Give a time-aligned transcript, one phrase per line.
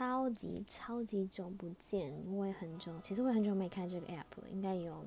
[0.00, 5.04] 超级超级久不见，我也很久，其实我也很久没开这个 app 了，应该有。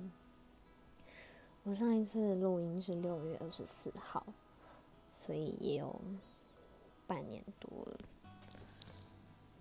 [1.64, 4.24] 我上一次录音是六月二十四号，
[5.10, 6.00] 所以也有
[7.08, 7.98] 半年多了。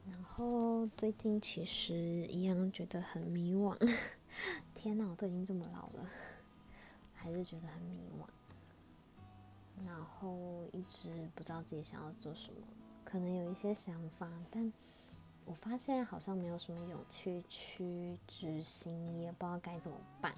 [0.07, 3.75] 然后最近其实一样觉得很迷惘。
[4.77, 6.07] 天哪，我都已经这么老了，
[7.15, 8.27] 还是觉得很迷惘。
[9.87, 12.67] 然后一直不知道自己想要做什么，
[13.03, 14.71] 可能有一些想法，但
[15.45, 20.35] 我发现好像没有什么勇气去执行，也不知道该怎么办。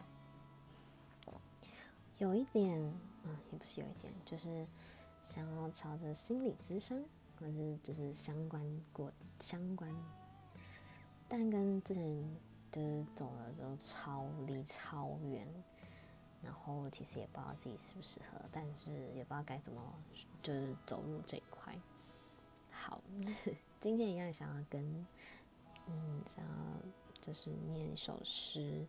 [2.19, 2.79] 有一点，
[3.25, 4.67] 嗯，也不是有一点，就是
[5.23, 7.03] 想要朝着心理咨商，
[7.39, 8.63] 或是就是相关
[8.93, 9.95] 过相关，
[11.29, 12.37] 但跟之前。
[12.75, 15.47] 就是走了都超离超远，
[16.43, 19.81] 然后其实也不知道自己适不适合，但是也不知道该怎么
[20.43, 21.73] 就是走入这一块。
[22.73, 23.01] 好，
[23.85, 25.07] 今天一样想要跟
[25.89, 26.53] 嗯，想要
[27.21, 28.83] 就是念一首诗，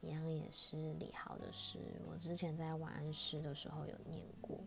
[0.00, 1.78] 一样也是李豪的诗。
[2.10, 4.58] 我之前在晚安诗的时候有念过。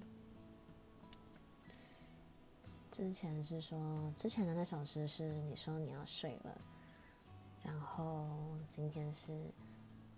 [2.92, 6.62] 之前是说，之前的那首诗是你说你要睡了。
[7.64, 8.30] 然后
[8.68, 9.36] 今天是，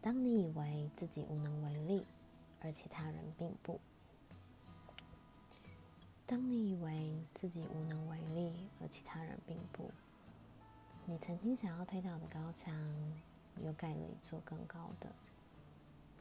[0.01, 2.05] 当你以为自己无能为力，
[2.59, 3.79] 而其他人并不；
[6.29, 9.89] 当你以为自己无能为力，而其他人并不；
[11.07, 12.71] 你曾经想要推倒的高墙，
[13.63, 15.09] 又盖了一座更高的；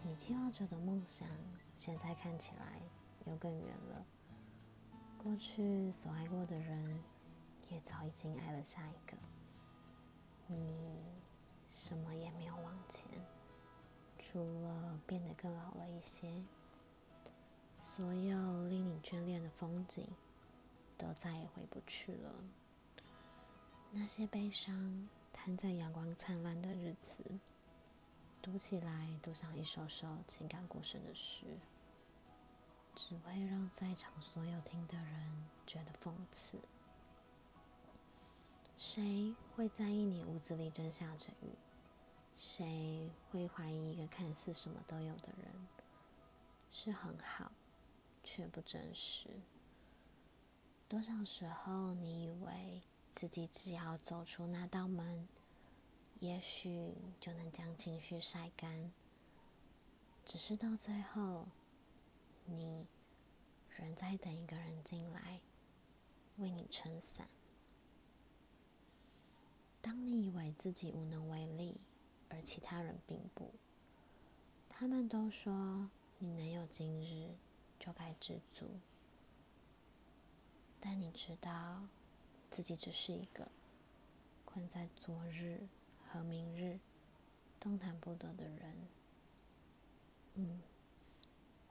[0.02, 1.28] 你计划着的梦想，
[1.76, 2.80] 现在看起来
[3.26, 4.02] 又更远了；
[5.22, 7.04] 过去所爱过的人，
[7.68, 9.14] 也早已经爱了下一个。
[10.46, 11.02] 你
[11.68, 13.06] 什么也没有往前，
[14.18, 16.32] 除了变得更老了一些。
[17.98, 20.06] 所有令你眷恋的风景，
[20.96, 22.32] 都再也回不去了。
[23.90, 27.24] 那些悲伤摊在阳光灿烂的日子，
[28.40, 31.58] 读起来都像一首首情感故事的诗，
[32.94, 36.60] 只会让在场所有听的人觉得讽刺。
[38.76, 41.50] 谁会在意你屋子里正下着雨？
[42.36, 45.66] 谁会怀疑一个看似什么都有的人
[46.70, 47.50] 是很好，
[48.30, 49.30] 却不真实？
[50.86, 52.82] 多少时候，你以为
[53.14, 55.26] 自己只要走出那道门，
[56.20, 58.92] 也许就能将情绪晒干，
[60.26, 61.48] 只是到最后，
[62.44, 62.84] 你
[63.74, 65.40] 仍在等一个人进来，
[66.36, 67.28] 为你撑伞。
[69.80, 71.80] 当你以为自己无能为力，
[72.28, 73.54] 而其他人并不，
[74.68, 77.34] 他们都说你能有今日，
[77.78, 78.78] 就该知足。
[80.80, 81.86] 但你知道，
[82.50, 83.48] 自己只是一个
[84.44, 85.66] 困在昨日
[86.06, 86.78] 和明日
[87.58, 88.88] 动弹不得的人。
[90.34, 90.60] 嗯，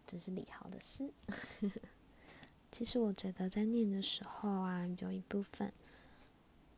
[0.06, 1.12] 这是李豪的诗。
[2.72, 5.74] 其实我觉得在念的时候啊，有一部分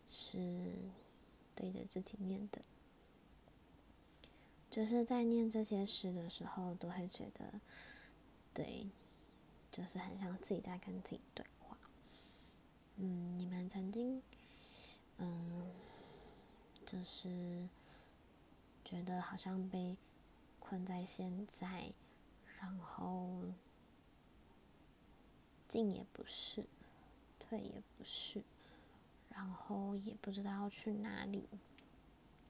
[0.07, 0.73] 是。
[1.55, 2.61] 对着自己念的，
[4.71, 7.59] 就是在念这些诗的时候，都会觉得，
[8.53, 8.87] 对，
[9.79, 11.77] 就是很像自己在跟自己对话。
[12.97, 14.21] 嗯，你们曾经，
[15.19, 15.71] 嗯，
[16.85, 17.65] 就是
[18.83, 19.95] 觉得好像被
[20.59, 21.93] 困在现在，
[22.59, 23.41] 然后
[25.69, 26.65] 进也不是，
[27.39, 28.43] 退也不是。
[29.29, 31.47] 然后也不知道去哪里，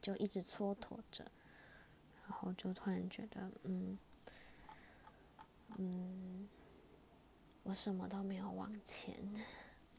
[0.01, 1.31] 就一直蹉跎着，
[2.23, 3.99] 然后就突然觉得，嗯，
[5.77, 6.49] 嗯，
[7.69, 9.15] 我什么都没有往前，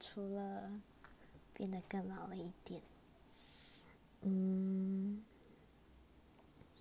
[0.01, 0.73] 除了
[1.55, 2.83] 变得更老了一点。
[4.23, 5.23] 嗯，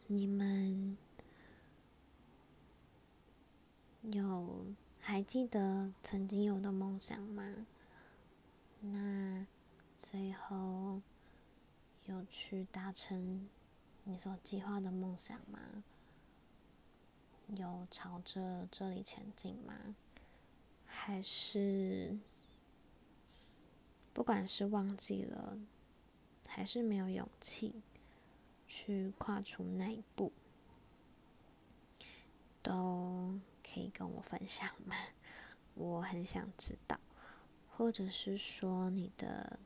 [0.07, 0.97] 你们
[4.01, 4.65] 有
[4.99, 7.67] 还记得曾经有的梦想吗？
[8.81, 9.45] 那。
[9.99, 11.01] 最后，
[12.05, 13.49] 有去达成
[14.05, 15.83] 你所计划的梦想吗？
[17.47, 19.95] 有朝着这里前进吗？
[20.89, 22.17] 还是
[24.11, 25.57] 不管是忘记了，
[26.47, 27.81] 还是没有勇气
[28.67, 30.33] 去跨出那一步，
[32.61, 34.95] 都可以跟我分享吗？
[35.75, 36.99] 我很想知道，
[37.69, 39.59] 或者是说你的。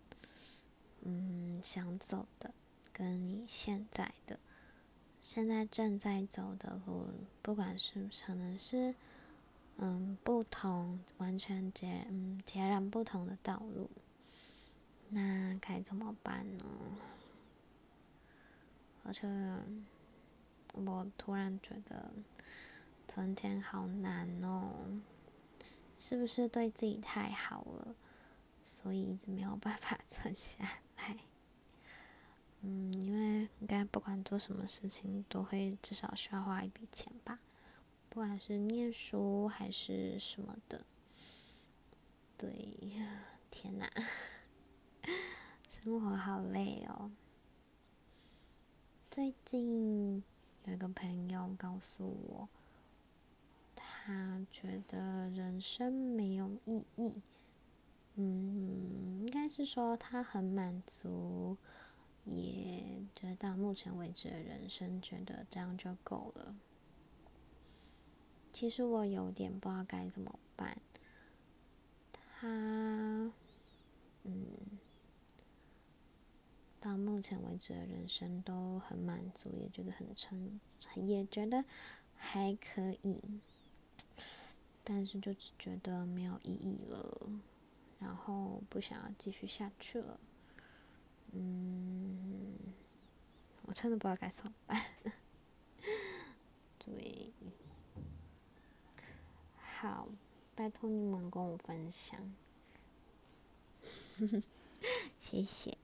[1.06, 2.54] 嗯，想走的，
[2.94, 4.40] 跟你现在的，
[5.22, 7.10] 现在正在走的路，
[7.42, 8.96] 不管是可能是，
[9.78, 13.90] 嗯，不同，完全截，嗯，截然不同的道路，
[15.10, 16.66] 那该怎么办呢？
[19.04, 19.28] 而且，
[20.74, 22.12] 我突然觉得
[23.08, 25.02] 存钱好难哦，
[25.98, 27.96] 是不是对自己太好了，
[28.62, 30.64] 所以一直没有办法 存下
[30.98, 31.18] 来？
[32.62, 37.40] 嗯，因为应该不管做什么事情，都会至少需要花一笔钱吧，
[38.14, 40.86] 不管是念书还是什么的。
[42.38, 43.92] 对呀，天哪！
[45.68, 47.10] 生活好累哦。
[49.10, 50.24] 最近
[50.66, 52.50] 有一个朋友告诉我，
[53.76, 57.20] 他觉得人生没有意义。
[58.14, 61.58] 嗯，应该是说他很满足，
[62.26, 66.56] 也觉得到目前为止的人生，觉得这样就够了。
[68.54, 70.78] 其实我有点不知道该怎么办。
[72.14, 72.48] 他，
[74.24, 74.48] 嗯。
[76.80, 80.60] 到目前为止的人生都很满足，也觉得很成，
[80.96, 81.64] 也觉得
[82.18, 83.22] 还可以，
[84.84, 87.30] 但是就只觉得没有意义了，
[88.00, 90.20] 然后不想要继续下去了。
[91.32, 92.54] 嗯，
[93.62, 94.78] 我真的不知道该怎么办。
[96.80, 97.23] 对，
[99.84, 100.08] 好，
[100.56, 102.18] 拜托你们跟我分享，
[105.20, 105.78] 谢谢。